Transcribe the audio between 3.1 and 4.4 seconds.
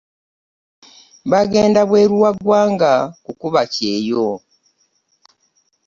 kukuba kyeyo.